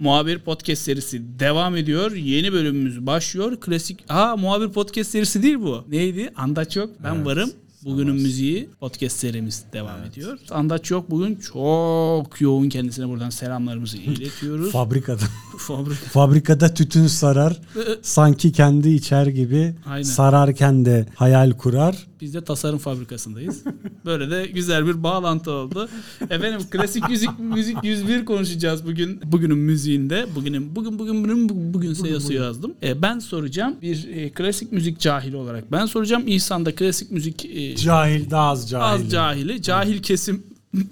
[0.00, 2.12] Muhabir Podcast serisi devam ediyor.
[2.12, 3.56] Yeni bölümümüz başlıyor.
[3.60, 4.10] Klasik...
[4.10, 5.84] Ha Muhabir Podcast serisi değil bu.
[5.88, 6.32] Neydi?
[6.36, 6.90] Andaç yok.
[7.04, 7.26] Ben Evet.
[7.26, 7.50] varım.
[7.84, 10.38] Bugünün müziği podcast serimiz devam ediyor.
[10.50, 14.72] Andaç yok bugün çok yoğun kendisine buradan selamlarımızı iletiyoruz.
[14.72, 15.22] Fabrikada.
[15.58, 15.94] Fabrika.
[16.12, 17.60] Fabrikada tütün sarar.
[18.02, 20.02] sanki kendi içer gibi Aynen.
[20.02, 22.06] sararken de hayal kurar.
[22.20, 23.64] Biz de tasarım fabrikasındayız.
[24.04, 25.88] Böyle de güzel bir bağlantı oldu.
[26.30, 29.20] Efendim klasik müzik müzik 101 konuşacağız bugün.
[29.24, 30.26] Bugünün müziğinde.
[30.34, 32.74] Bugünün bugün bugün bugün bugün, bugün sayısı yazdım.
[32.82, 35.72] E, ben soracağım bir e, klasik müzik cahili olarak.
[35.72, 39.04] Ben soracağım İhsan da klasik müzik e, Cahil daha az cahil.
[39.04, 39.62] az cahili.
[39.62, 40.42] Cahil kesim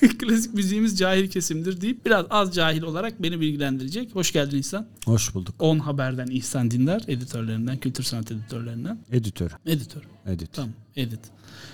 [0.18, 4.14] klasik müziğimiz cahil kesimdir deyip biraz az cahil olarak beni bilgilendirecek.
[4.14, 4.86] Hoş geldin İhsan.
[5.04, 5.54] Hoş bulduk.
[5.58, 8.98] 10 Haber'den İhsan Dindar editörlerinden, kültür sanat editörlerinden.
[9.12, 9.50] Editör.
[9.66, 10.02] Editör.
[10.26, 10.48] Edit.
[10.52, 11.20] Tamam, edit.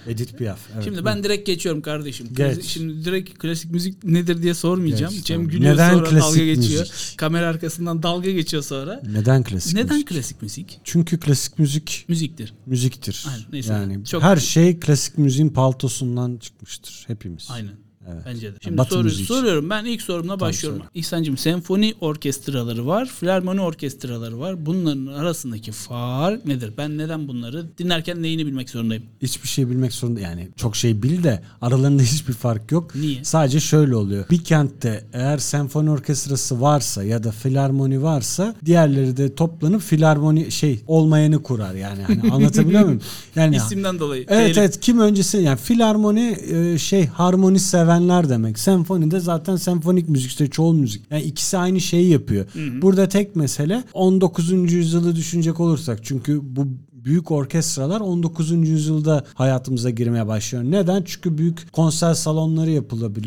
[0.06, 0.58] Edit Piaf.
[0.74, 0.84] Evet.
[0.84, 2.28] Şimdi ben direkt geçiyorum kardeşim.
[2.36, 2.64] Geç.
[2.64, 5.14] Şimdi direkt klasik müzik nedir diye sormayacağım.
[5.14, 5.50] Geç, Cem tamam.
[5.50, 6.80] gülüyor Neden sonra klasik dalga geçiyor.
[6.80, 7.18] müzik?
[7.18, 9.02] Kamera arkasından dalga geçiyor sonra.
[9.12, 10.08] Neden klasik Neden müzik?
[10.08, 10.80] klasik müzik?
[10.84, 12.54] Çünkü klasik müzik Müziktir.
[12.66, 13.24] müziktir.
[13.28, 13.72] Aynen, neyse.
[13.72, 17.46] yani Çok- her şey klasik müziğin paltosundan çıkmıştır hepimiz.
[17.50, 17.72] Aynen.
[18.12, 18.22] Evet.
[18.26, 18.56] Bence de.
[18.64, 19.70] Şimdi Batı soru- soruyorum.
[19.70, 20.78] Ben ilk sorumla başlıyorum.
[20.80, 20.90] söyle.
[20.94, 24.66] İhsan'cığım senfoni orkestraları var, filarmoni orkestraları var.
[24.66, 26.72] Bunların arasındaki fark nedir?
[26.78, 29.02] Ben neden bunları dinlerken neyini bilmek zorundayım?
[29.22, 32.94] Hiçbir şey bilmek zorunda yani çok şey bil de aralarında hiçbir fark yok.
[32.94, 33.24] Niye?
[33.24, 34.24] Sadece şöyle oluyor.
[34.30, 40.80] Bir kentte eğer senfoni orkestrası varsa ya da filarmoni varsa diğerleri de toplanıp filarmoni şey
[40.86, 42.02] olmayanı kurar yani.
[42.02, 43.00] Hani anlatabiliyor muyum?
[43.36, 44.24] Yani İsimden dolayı.
[44.28, 47.58] Evet Telif- evet kim öncesi yani filarmoni e, şey harmoni
[47.94, 48.58] sevenler demek.
[48.58, 51.02] Senfoni de zaten senfonik müzik işte çoğul müzik.
[51.10, 52.46] Yani ikisi aynı şeyi yapıyor.
[52.82, 54.72] Burada tek mesele 19.
[54.72, 56.66] yüzyılı düşünecek olursak çünkü bu
[57.04, 58.50] büyük orkestralar 19.
[58.50, 60.64] yüzyılda hayatımıza girmeye başlıyor.
[60.64, 61.02] Neden?
[61.06, 62.70] Çünkü büyük konser salonları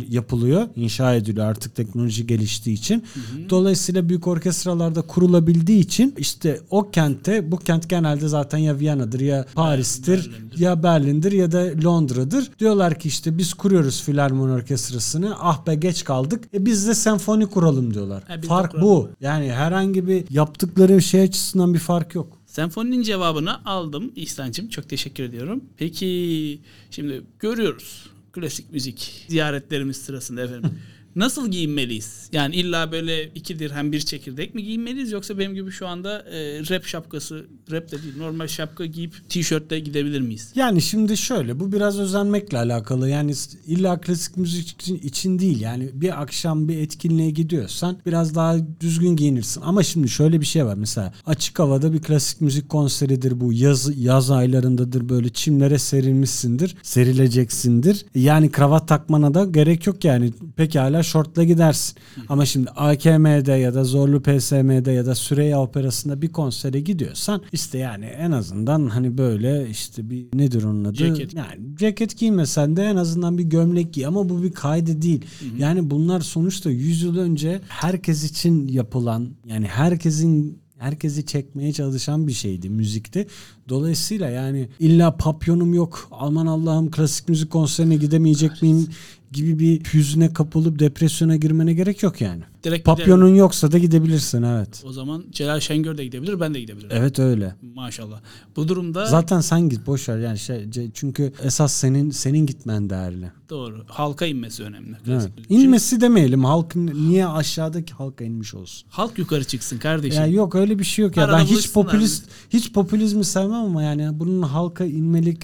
[0.10, 0.68] yapılıyor.
[0.76, 3.04] inşa ediliyor artık teknoloji geliştiği için.
[3.50, 9.46] Dolayısıyla büyük orkestralarda kurulabildiği için işte o kentte bu kent genelde zaten ya Viyana'dır ya
[9.56, 10.60] Paris'tir Berlin'dir.
[10.60, 12.52] ya Berlin'dir ya da Londra'dır.
[12.60, 15.36] Diyorlar ki işte biz kuruyoruz filarmoni orkestrasını.
[15.40, 16.44] Ah be geç kaldık.
[16.54, 18.24] E biz de senfoni kuralım diyorlar.
[18.28, 19.10] De fark bu.
[19.22, 22.37] Yani herhangi bir yaptıkları şey açısından bir fark yok.
[22.58, 24.70] Senfoninin cevabını aldım İhsan'cığım.
[24.70, 25.64] Çok teşekkür ediyorum.
[25.78, 26.60] Peki
[26.92, 30.72] şimdi görüyoruz klasik müzik ziyaretlerimiz sırasında efendim.
[31.16, 32.30] Nasıl giyinmeliyiz?
[32.32, 36.60] Yani illa böyle iki dirhem bir çekirdek mi giyinmeliyiz yoksa benim gibi şu anda e,
[36.60, 40.52] rap şapkası, rap de değil normal şapka giyip tişörtle gidebilir miyiz?
[40.56, 43.10] Yani şimdi şöyle bu biraz özenmekle alakalı.
[43.10, 43.34] Yani
[43.68, 45.62] illa klasik müzik için, için değil.
[45.62, 49.62] Yani bir akşam bir etkinliğe gidiyorsan biraz daha düzgün giyinirsin.
[49.62, 50.76] Ama şimdi şöyle bir şey var.
[50.76, 53.54] Mesela açık havada bir klasik müzik konseridir bu.
[53.54, 56.76] Yaz, yaz aylarındadır böyle çimlere serilmişsindir.
[56.84, 58.06] Serileceksindir.
[58.16, 60.34] Yani kravat takmana da gerek yok yani.
[60.56, 61.96] Pekala şortla gidersin.
[62.30, 67.78] Ama şimdi AKM'de ya da Zorlu PSM'de ya da Süreyya Operası'nda bir konsere gidiyorsan işte
[67.78, 70.94] yani en azından hani böyle işte bir nedir onun adı?
[70.94, 71.34] Ceket.
[71.34, 75.26] Yani ceket giymesen de en azından bir gömlek giy ama bu bir kaydı değil.
[75.58, 82.34] Yani bunlar sonuçta 100 yıl önce herkes için yapılan yani herkesin herkesi çekmeye çalışan bir
[82.34, 83.28] şeydi müzikte.
[83.70, 88.88] Dolayısıyla yani illa papyonum yok aman Allah'ım klasik müzik konserine gidemeyecek miyim
[89.32, 92.44] gibi bir hüzne kapılıp depresyona girmene gerek yok yani.
[92.64, 94.84] Direkt Papyonun yoksa da gidebilirsin evet.
[94.86, 96.92] O zaman Celal Şengör de gidebilir, ben de gidebilirim.
[96.94, 97.56] Evet öyle.
[97.76, 98.20] Maşallah.
[98.56, 103.32] Bu durumda Zaten sen git boş ver yani şey çünkü esas senin senin gitmen değerli.
[103.50, 103.84] doğru.
[103.88, 104.96] Halka inmesi önemli.
[105.08, 105.08] Evet.
[105.08, 105.32] müzik.
[105.48, 106.44] Şimdi İnmesi demeyelim.
[106.44, 108.88] Halkın niye aşağıdaki halka inmiş olsun?
[108.90, 110.22] halk yukarı çıksın kardeşim.
[110.22, 111.24] Ya yok öyle bir şey yok ya.
[111.24, 115.44] Arada Ben hiç popülist hiç popülizmi sevmem ama yani bunun halka inmelik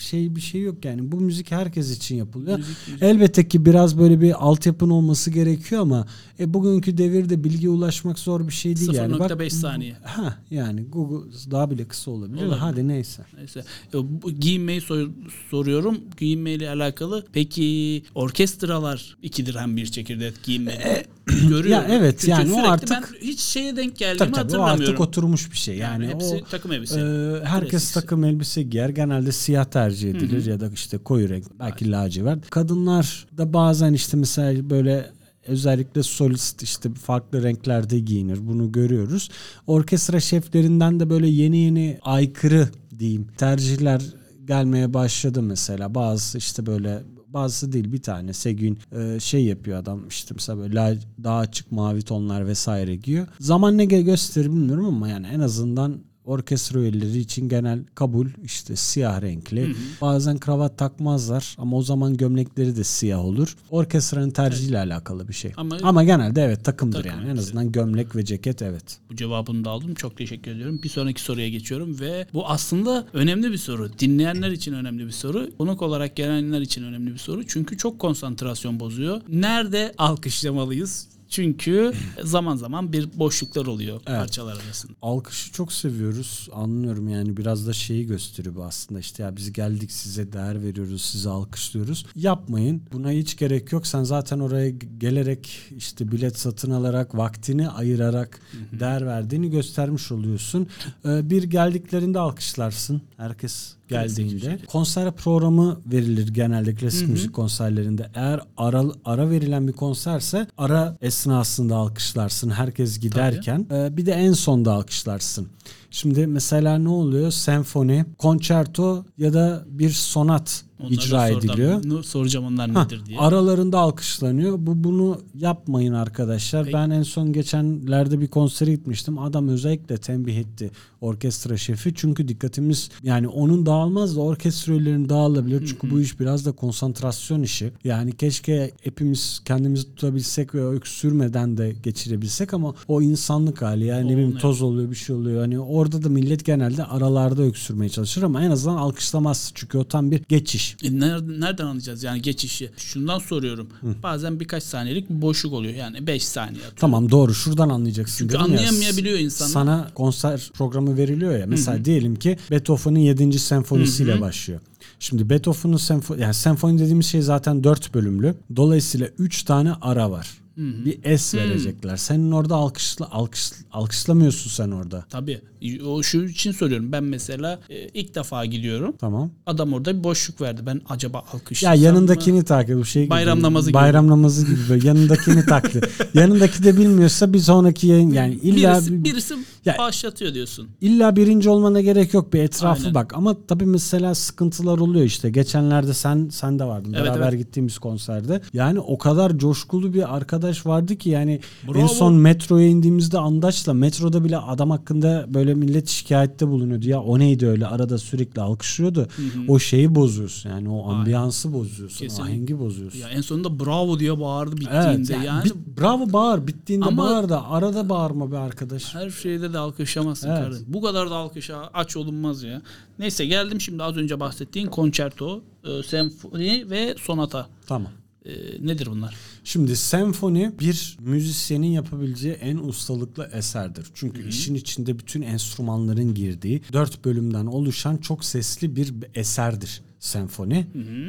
[0.00, 1.12] şey bir şey yok yani.
[1.12, 2.58] Bu müzik herkes için yapılıyor.
[2.58, 3.02] Müzik, müzik.
[3.02, 6.06] Elbette ki biraz böyle bir altyapın olması gerekiyor ama
[6.40, 9.18] e, bugünkü devirde bilgiye ulaşmak zor bir şey değil yani.
[9.18, 9.94] Bak, 0.5 saniye.
[10.04, 12.42] Ha yani Google daha bile kısa olabilir.
[12.42, 12.56] Olabilir.
[12.58, 13.22] Hadi neyse.
[13.38, 13.64] Neyse.
[13.94, 13.98] E,
[14.40, 15.10] Giyinmeyi sor-
[15.50, 15.98] soruyorum.
[16.18, 17.24] Giyinmeyle alakalı.
[17.32, 21.06] Peki orkestralar iki dirhem bir çekirdek giyinmeli.
[21.26, 21.70] Görüyorum.
[21.70, 24.82] Ya evet, Çünkü yani o artık- ben hiç şeye denk geldiğimi Tabii tabii o hatırlamıyorum.
[24.84, 25.76] artık oturmuş bir şey.
[25.76, 27.00] Yani, hepsi o takım elbise.
[27.00, 27.94] e, herkes Klasik.
[27.94, 28.88] takım elbise giyer.
[28.88, 32.50] Genelde siyah tercih edilir ya da işte koyu renk belki lacivert.
[32.50, 35.06] Kadınlar da bazen işte mesela böyle
[35.46, 38.38] özellikle solist işte farklı renklerde giyinir.
[38.48, 39.28] Bunu görüyoruz.
[39.66, 42.68] Orkestra şeflerinden de böyle yeni yeni aykırı
[42.98, 44.02] diyeyim tercihler
[44.44, 45.94] gelmeye başladı mesela.
[45.94, 50.74] Bazı işte böyle bazısı değil bir tane Segün e, şey yapıyor adam işte mesela böyle
[50.74, 53.26] la- daha açık mavi tonlar vesaire giyiyor.
[53.40, 58.76] Zaman ne gö- gösterir bilmiyorum ama yani en azından orkestra üyeleri için genel kabul işte
[58.76, 59.74] siyah renkli.
[60.00, 63.56] Bazen kravat takmazlar ama o zaman gömlekleri de siyah olur.
[63.70, 65.52] Orkestranın tercihiyle alakalı bir şey.
[65.56, 67.30] Ama- Ama, genelde evet takımdır Takım yani.
[67.30, 68.98] En azından gömlek ve ceket evet.
[69.10, 69.94] Bu cevabını da aldım.
[69.94, 70.80] Çok teşekkür ediyorum.
[70.82, 73.90] Bir sonraki soruya geçiyorum ve bu aslında önemli bir soru.
[73.98, 75.50] Dinleyenler için önemli bir soru.
[75.58, 77.46] Konuk olarak gelenler için önemli bir soru.
[77.46, 79.20] Çünkü çok konsantrasyon bozuyor.
[79.28, 81.08] Nerede alkışlamalıyız?
[81.32, 81.92] Çünkü
[82.22, 84.92] zaman zaman bir boşluklar oluyor parçalar arasında.
[85.02, 86.48] Alkışı çok seviyoruz.
[86.52, 89.00] Anlıyorum yani biraz da şeyi gösteriyor bu aslında.
[89.00, 92.06] işte ya biz geldik size değer veriyoruz, sizi alkışlıyoruz.
[92.16, 92.82] Yapmayın.
[92.92, 93.86] Buna hiç gerek yok.
[93.86, 98.40] Sen zaten oraya gelerek işte bilet satın alarak, vaktini ayırarak
[98.80, 100.66] değer verdiğini göstermiş oluyorsun.
[101.04, 103.02] Ee, bir geldiklerinde alkışlarsın.
[103.16, 104.58] Herkes geldiğinde.
[104.66, 108.10] Konser programı verilir genelde klasik müzik konserlerinde.
[108.14, 113.66] Eğer ara, ara verilen bir konserse ara esnasında alkışlarsın herkes giderken.
[113.72, 115.48] Ee, bir de en sonda alkışlarsın.
[115.92, 117.30] Şimdi mesela ne oluyor?
[117.30, 121.80] Senfoni, konçerto ya da bir sonat Onları icra ediliyor.
[121.84, 123.18] Nu- Soracağım onlar Ha, nedir diye.
[123.18, 124.56] aralarında alkışlanıyor.
[124.58, 126.64] Bu bunu yapmayın arkadaşlar.
[126.64, 126.74] Peki.
[126.74, 129.18] Ben en son geçenlerde bir konsere gitmiştim.
[129.18, 131.92] Adam özellikle tembih etti orkestra şefi.
[131.94, 135.66] Çünkü dikkatimiz yani onun dağılmaz da orkestra üyelerinin dağılabilir.
[135.66, 137.72] Çünkü bu iş biraz da konsantrasyon işi.
[137.84, 143.84] Yani keşke hepimiz kendimizi tutabilsek ve öksürmeden de geçirebilsek ama o insanlık hali.
[143.84, 144.42] Yani ne O, bileyim evet.
[144.42, 145.40] toz oluyor bir şey oluyor.
[145.40, 149.52] Hani orada da millet genelde aralarda öksürmeye çalışır ama en azından alkışlamaz.
[149.54, 150.76] Çünkü o tam bir geçiş.
[150.82, 152.70] E nereden, anlayacağız yani geçişi?
[152.76, 153.68] Şundan soruyorum.
[154.02, 155.74] Bazen birkaç saniyelik boşluk oluyor.
[155.74, 156.76] Yani 5 saniye atıyorum.
[156.76, 158.18] Tamam doğru şuradan anlayacaksın.
[158.18, 158.58] Çünkü dedim ya.
[158.58, 159.52] anlayamayabiliyor insanlar.
[159.52, 161.46] Sana konser programı veriliyor ya.
[161.46, 163.38] Mesela diyelim ki Beethoven'ın 7.
[163.38, 164.60] senfonisiyle başlıyor.
[164.98, 168.34] Şimdi Beethoven'ın senfoni yani senfoni dediğimiz şey zaten 4 bölümlü.
[168.56, 170.41] Dolayısıyla 3 tane ara var.
[170.56, 171.96] Bir S verecekler.
[171.96, 175.04] Senin orada alkışla alkış alkışlamıyorsun sen orada.
[175.10, 175.40] Tabii.
[175.86, 176.92] O şu için soruyorum.
[176.92, 178.94] Ben mesela e, ilk defa gidiyorum.
[178.98, 179.30] Tamam.
[179.46, 180.62] Adam orada bir boşluk verdi.
[180.66, 181.84] Ben acaba Ya alkışlasam mı?
[181.84, 183.10] yanındakini takip bu şey gibi.
[183.10, 183.74] Bayram namazı gibi.
[183.74, 185.80] Bayram namazı gibi böyle yanındakini taktı.
[186.14, 189.34] Yanındaki de bilmiyorsa bir sonraki yayın yani illa birisi, bir- birisi
[189.64, 190.68] Ya- başlatıyor diyorsun.
[190.80, 192.94] İlla birinci olmana gerek yok bir etrafı Aynen.
[192.94, 197.38] bak ama tabii mesela sıkıntılar oluyor işte geçenlerde sen sen de vardın Evet, beraber evet.
[197.38, 201.88] gittiğimiz konserde yani o kadar coşkulu bir arkadaş vardı ki yani en Bravo.
[201.88, 207.46] son metroya indiğimizde Andaç'la metroda bile adam hakkında böyle millet şikayette bulunuyordu ya o neydi
[207.46, 209.08] öyle arada sürekli alkışlıyordu
[209.48, 212.32] o şeyi bozuyorsun yani o ambiyansı bozuyorsun Kesinlikle.
[212.32, 212.98] ahengi bozuyorsun.
[212.98, 214.86] Ya en sonunda bravo diye bağırdı bittiğinde.
[214.96, 218.94] Evet yani, yani, bit- bravo bağır bittiğinde Ama- bağır da arada bağırma be arkadaş.
[218.94, 220.38] her şeyde de alkışlamazsın Evet.
[220.40, 220.58] karın.
[220.66, 222.62] Bu kadar da alkışa aç olunmaz ya.
[222.98, 227.46] Neyse geldim şimdi az önce bahsettiğin konçerto, e, senfoni ve sonata.
[227.66, 227.92] Tamam.
[228.24, 228.32] E,
[228.66, 229.14] nedir bunlar?
[229.44, 233.86] Şimdi senfoni bir müzisyenin yapabileceği en ustalıklı eserdir.
[233.94, 240.66] Çünkü işin içinde bütün enstrümanların girdiği dört bölümden oluşan çok sesli bir eserdir senfoni.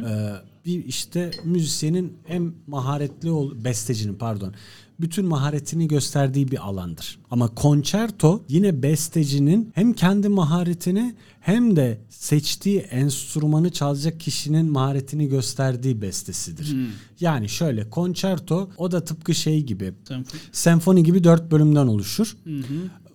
[0.07, 0.33] Ee,
[0.65, 4.53] bir işte müzisyenin en maharetli ol bestecinin pardon
[4.99, 7.19] bütün maharetini gösterdiği bir alandır.
[7.31, 16.01] Ama konçerto yine bestecinin hem kendi maharetini hem de seçtiği enstrümanı çalacak kişinin maharetini gösterdiği
[16.01, 16.75] bestesidir.
[17.19, 20.41] Yani şöyle konçerto o da tıpkı şey gibi Senfoni.
[20.51, 22.37] senfoni gibi dört bölümden oluşur.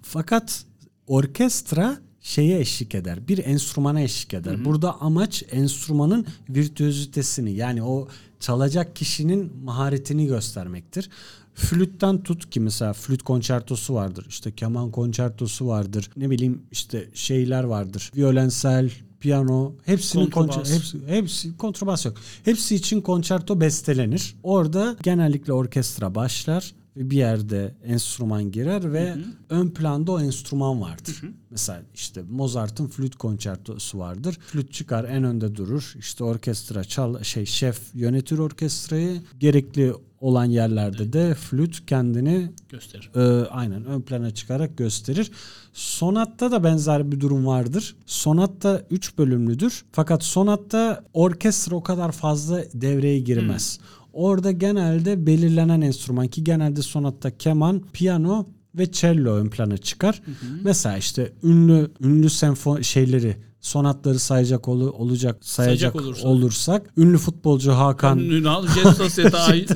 [0.03, 0.65] Fakat
[1.07, 3.29] orkestra şeye eşlik eder.
[3.29, 4.65] Bir enstrümana eşlik eder.
[4.65, 8.09] Burada amaç enstrümanın virtüözitesini yani o
[8.41, 11.11] çalacak kişinin maharetini göstermektir.
[11.59, 14.27] Flütten tut ki mesela flüt konçertosu vardır.
[14.29, 16.11] işte keman konçertosu vardır.
[16.17, 18.11] Ne bileyim işte şeyler vardır.
[18.17, 22.17] Violensel, piyano hepsinin konçer- hepsi, hepsi kontrbas yok.
[22.45, 24.35] Hepsi için konçerto bestelenir.
[24.43, 29.17] Orada genellikle orkestra başlar ve bir yerde enstrüman girer ve
[29.49, 31.21] ön planda o enstrüman vardır.
[31.51, 34.39] Mesela işte Mozart'ın flüt konçertosu vardır.
[34.47, 35.95] Flüt çıkar en önde durur.
[35.99, 39.23] İşte orkestra çal şey şef yönetir orkestrayı.
[39.41, 43.11] Gerekli olan yerlerde de flüt kendini Gösterir.
[43.15, 45.31] e, aynen ön plana çıkarak gösterir.
[45.73, 47.97] Sonatta da benzer bir durum vardır.
[48.07, 49.85] Sonatta 3 bölümlüdür.
[49.93, 53.81] Fakat sonatta orkestra o kadar fazla devreye girmez.
[54.13, 58.47] Orada genelde belirlenen enstrüman ki genelde sonatta keman, piyano
[58.79, 60.23] ve cello ön plana çıkar.
[60.65, 66.25] Mesela işte ünlü ünlü senfo şeyleri sonatları sayacak olu, olacak sayacak, Sayacak olursak.
[66.27, 68.67] olursak ünlü futbolcu Hakan Ünal
[68.97, 69.67] Sosyete ay-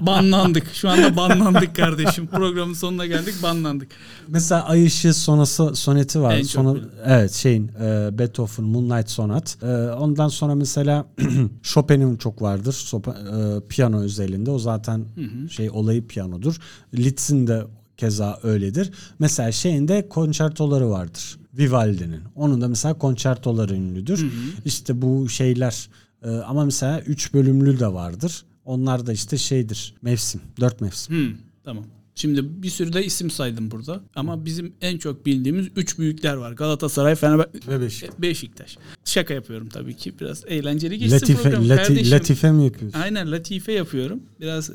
[0.00, 0.66] banlandık.
[0.74, 2.26] Şu anda banlandık kardeşim.
[2.26, 3.88] Programın sonuna geldik banlandık.
[4.28, 6.34] Mesela Ay Işığı sonası soneti var.
[6.36, 9.56] En Sona, evet şeyin e, Beethoven Moonlight Sonat.
[9.62, 11.06] E, ondan sonra mesela
[11.62, 12.84] Chopin'in çok vardır.
[12.90, 14.50] Chopin, e, piyano özelinde.
[14.50, 15.04] O zaten
[15.50, 16.56] şey olayı piyanodur.
[16.94, 17.64] Liszt'in de
[17.96, 18.90] keza öyledir.
[19.18, 21.38] Mesela şeyinde konçertoları vardır.
[21.58, 22.20] Vivaldi'nin.
[22.34, 24.26] Onun da mesela konçertoları ünlüdür.
[24.64, 25.88] İşte bu şeyler
[26.22, 28.44] e, ama mesela 3 bölümlü de vardır.
[28.64, 29.94] Onlar da işte şeydir.
[30.02, 30.40] Mevsim.
[30.60, 31.16] 4 mevsim.
[31.16, 31.84] Hmm, tamam.
[32.16, 34.00] Şimdi bir sürü de isim saydım burada.
[34.16, 36.52] Ama bizim en çok bildiğimiz üç büyükler var.
[36.52, 38.18] Galatasaray, Fenerbahçe, Ve Beşiktaş.
[38.22, 38.76] Beşiktaş.
[39.04, 40.12] Şaka yapıyorum tabii ki.
[40.20, 41.64] Biraz eğlenceli geçsin Latife, program.
[41.68, 43.00] lati- Kardeşim, latife mi yapıyorsun?
[43.00, 44.22] Aynen latife yapıyorum.
[44.40, 44.74] Biraz e,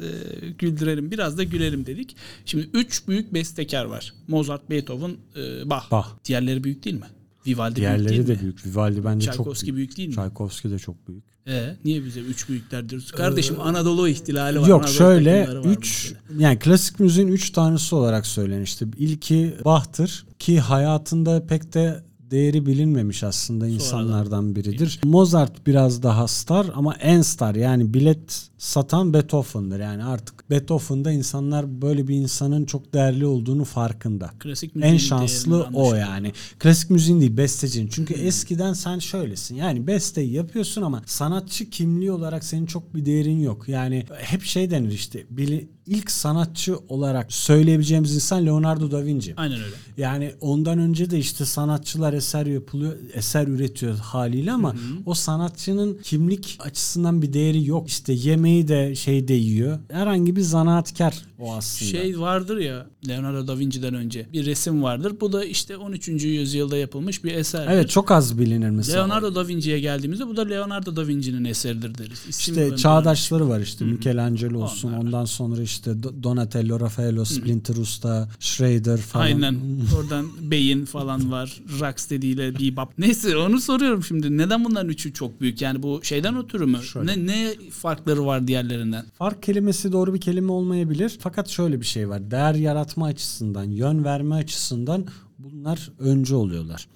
[0.58, 2.16] güldürelim, biraz da gülelim dedik.
[2.46, 4.14] Şimdi üç büyük bestekar var.
[4.28, 5.92] Mozart, Beethoven, e, Bach.
[5.92, 6.08] Bach.
[6.26, 7.06] Diğerleri büyük değil mi?
[7.48, 8.44] Vivaldi Diğerleri büyük de değil mi?
[8.44, 8.66] büyük.
[8.66, 9.78] Vivaldi bence çok Tchaikovsky büyük.
[9.78, 10.16] büyük değil mi?
[10.16, 11.24] Tchaikovsky de çok büyük.
[11.48, 13.12] E, niye bize üç büyükler diyoruz?
[13.12, 14.68] Kardeşim Anadolu ihtilali var.
[14.68, 16.44] Yok Anadolu şöyle takımları var 3 mesela.
[16.44, 18.86] yani klasik müziğin 3 tanesi olarak söylenir işte.
[18.98, 25.00] İlki Bach'tır ki hayatında pek de değeri bilinmemiş aslında insanlardan biridir.
[25.04, 29.80] Mozart biraz daha star ama en star yani bilet satan Beethoven'dır.
[29.80, 34.32] Yani artık Beethoven'da insanlar böyle bir insanın çok değerli olduğunu farkında.
[34.40, 36.34] Klasik En şanslı o yani.
[36.60, 37.88] Klasik müziğin değil bestecinin.
[37.88, 39.56] Çünkü eskiden sen şöylesin.
[39.56, 43.70] Yani besteyi yapıyorsun ama sanatçı kimliği olarak senin çok bir değerin yok.
[43.70, 45.26] Yani hep şey denir işte.
[45.30, 49.34] Bili, ilk sanatçı olarak söyleyebileceğimiz insan Leonardo da Vinci.
[49.38, 49.76] Aynen öyle.
[49.98, 56.58] Yani ondan önce de işte sanatçılar eser yapılıyor, eser üretiyor haliyle ama o sanatçının kimlik
[56.60, 57.88] açısından bir değeri yok.
[57.88, 59.80] İşte yemeği de şeyde yiyor.
[59.92, 61.92] Herhangi bir zanaatkar o aslında.
[61.92, 65.14] Şey vardır ya Leonardo da Vinci'den önce bir resim vardır.
[65.22, 66.08] Bu da işte 13.
[66.08, 67.72] yüzyılda yapılmış bir eserdir.
[67.72, 68.98] evet çok az bilinir mesela.
[69.00, 72.22] Leonardo da Vinci'ye geldiğimizde bu da Leonardo da Vinci'nin eseridir deriz.
[72.30, 74.98] İsim İşte çağdaşları var işte Michelangelo olsun Onlar.
[74.98, 79.26] ondan sonra işte Do- Donatello, Raffaello, Splinter Usta, Schrader falan.
[79.26, 79.58] Aynen.
[79.98, 81.62] Oradan beyin falan var.
[81.80, 82.90] Rax dediğiyle bebop.
[82.98, 84.38] Neyse onu soruyorum şimdi.
[84.38, 85.62] Neden bunların üçü çok büyük?
[85.62, 86.80] Yani bu şeyden ötürü mü?
[87.04, 89.06] Ne, ne farkları var diğerlerinden?
[89.18, 91.18] Fark kelimesi doğru bir kelime olmayabilir.
[91.20, 92.32] Fakat şöyle bir şey var.
[92.32, 95.06] Değer yaratma açısından, yön verme açısından
[95.40, 96.88] bunlar öncü oluyorlar.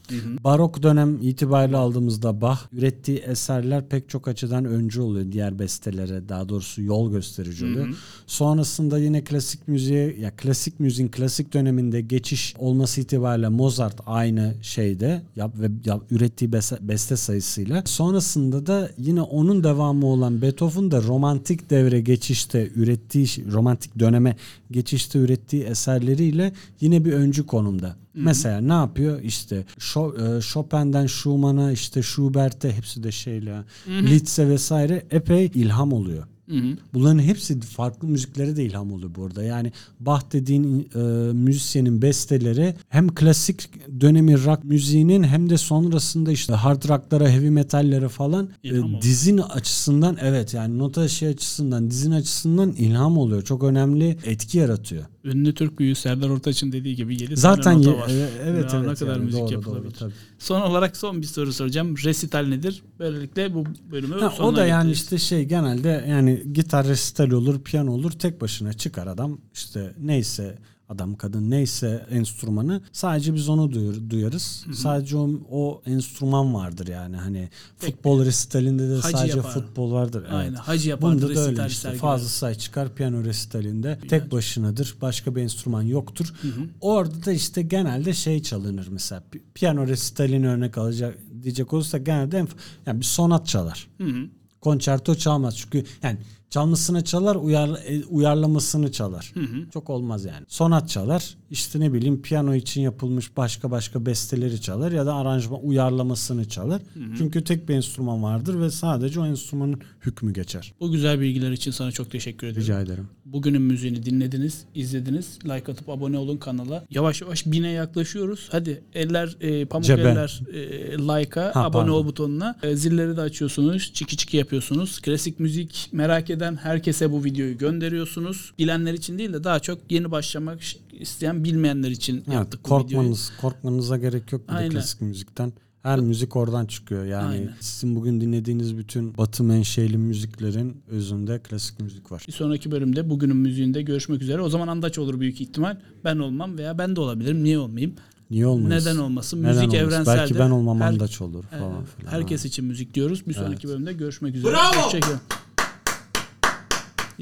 [0.43, 6.49] Barok dönem itibariyle aldığımızda Bach ürettiği eserler pek çok açıdan öncü oluyor diğer bestelere daha
[6.49, 7.97] doğrusu yol gösterici oluyor.
[8.27, 15.21] Sonrasında yine klasik müziğe ya klasik müziğin klasik döneminde geçiş olması itibariyle Mozart aynı şeyde
[15.35, 17.83] yap ve yap, ürettiği beste, beste sayısıyla.
[17.85, 24.35] Sonrasında da yine onun devamı olan Beethoven da romantik devre geçişte ürettiği romantik döneme
[24.71, 28.02] geçişte ürettiği eserleriyle yine bir öncü konumda.
[28.13, 29.21] Mesela ne yapıyor?
[29.21, 36.27] İşte e, Chopin'den Schumann'a işte Schubert'e hepsi de şeyle Liszt'e vesaire epey ilham oluyor.
[36.49, 36.77] Hı hı.
[36.93, 39.43] Bunların hepsi farklı müziklere de ilham oluyor bu arada.
[39.43, 40.99] Yani Bach dediğin e,
[41.33, 43.69] müzisyenin besteleri hem klasik
[44.01, 49.01] dönemi rock müziğinin hem de sonrasında işte hard rock'lara, heavy metallere falan e, oluyor.
[49.01, 53.41] dizin açısından evet yani nota şey açısından, dizin açısından ilham oluyor.
[53.41, 55.05] Çok önemli etki yaratıyor.
[55.23, 58.07] Ünlü Türk büyüğü Serdar Ortaç'ın dediği gibi 7 Zaten nota var.
[58.11, 59.83] evet evet, Ya evet ne kadar yani müzik doğru, yapılabilir.
[59.83, 60.13] doğru, tabii.
[60.39, 61.95] Son olarak son bir soru soracağım.
[62.03, 62.83] Resital nedir?
[62.99, 67.61] Böylelikle bu bölümü Ha, sonuna o da yani işte şey genelde yani gitar resital olur,
[67.63, 70.57] piyano olur tek başına çıkar adam işte neyse
[70.93, 74.65] adam kadın neyse enstrümanı sadece biz onu duyur, duyarız.
[74.73, 79.51] Sadece o, o enstrüman vardır yani hani futbol resitalinde de Hacı sadece yapar.
[79.53, 80.21] futbol vardır.
[80.21, 80.33] Evet.
[80.33, 80.55] Aynen.
[80.55, 81.21] Hacı yapardı.
[81.21, 81.91] Bunda da öyle işte.
[81.93, 84.95] Fazla say çıkar piyano resitalinde tek başınadır.
[85.01, 86.33] Başka bir enstrüman yoktur.
[86.81, 89.23] Orada da işte genelde şey çalınır mesela.
[89.31, 92.47] Pi- Piyano resitalini örnek alacak diyecek olursak genelde en,
[92.85, 93.87] yani bir sonat çalar.
[93.97, 94.27] Hı hı.
[94.61, 96.17] Konçerto çalmaz çünkü yani
[96.53, 99.33] çalmasını çalar uyar, e, uyarlamasını çalar.
[99.73, 100.45] Çok olmaz yani.
[100.47, 105.65] Sonat çalar işte ne bileyim piyano için yapılmış başka başka besteleri çalar ya da aranjman
[105.65, 106.81] uyarlamasını çalar.
[107.17, 110.73] Çünkü tek bir enstrüman vardır ve sadece o enstrümanın hükmü geçer.
[110.79, 112.63] Bu güzel bilgiler için sana çok teşekkür ediyorum.
[112.63, 113.07] Rica ederim.
[113.25, 115.39] Bugünün müziğini dinlediniz, izlediniz.
[115.45, 116.85] Like atıp abone olun kanala.
[116.89, 118.47] Yavaş yavaş bine yaklaşıyoruz.
[118.51, 120.01] Hadi eller, e, pamuk Cebe.
[120.01, 120.57] eller e,
[120.97, 121.89] like'a, abone pardon.
[121.89, 122.55] ol butonuna.
[122.63, 125.01] E, zilleri de açıyorsunuz, çiki çiki yapıyorsunuz.
[125.01, 128.53] Klasik müzik merak eden herkese bu videoyu gönderiyorsunuz.
[128.59, 130.59] Bilenler için değil de daha çok yeni başlamak
[130.99, 132.83] isteyen bilmeyenler için Evet, yaptık bu videoyu.
[132.87, 135.53] korkmanız, korkmanıza gerek yok bir klasik müzikten.
[135.83, 137.05] Her müzik oradan çıkıyor.
[137.05, 137.53] Yani Aynen.
[137.59, 142.23] sizin bugün dinlediğiniz bütün batı menşeli müziklerin özünde klasik müzik var.
[142.27, 144.41] Bir sonraki bölümde bugünün müziğinde görüşmek üzere.
[144.41, 145.77] O zaman Andaç olur büyük ihtimal.
[146.03, 147.43] Ben olmam veya ben de olabilirim.
[147.43, 147.95] Niye olmayayım?
[148.29, 148.69] Niye olmasın?
[148.91, 149.39] Neden olmasın?
[149.43, 149.87] Neden Müzik olmasın?
[149.87, 150.19] evrenseldir.
[150.19, 152.11] Belki ben olmam Her- andaç olur falan filan.
[152.11, 153.27] Herkes için müzik diyoruz.
[153.27, 153.63] Bir sonraki Evet.
[153.65, 154.51] bölümde görüşmek üzere.
[154.51, 154.81] Bravo!
[154.85, 155.19] Hoşçakalın.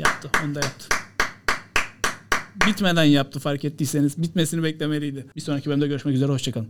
[0.01, 0.29] Yaptı.
[0.45, 0.85] Onu da yaptı.
[2.67, 4.21] Bitmeden yaptı fark ettiyseniz.
[4.21, 5.25] Bitmesini beklemeliydi.
[5.35, 6.31] Bir sonraki bölümde görüşmek üzere.
[6.31, 6.67] Hoşçakalın.